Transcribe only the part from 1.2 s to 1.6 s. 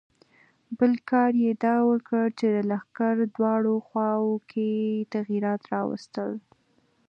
یې